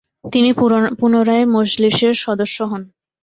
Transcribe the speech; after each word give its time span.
তিনি 0.33 0.49
পুনরায় 0.99 1.45
মজলিসের 1.55 2.13
সদস্য 2.23 2.57
হন। 2.63 2.81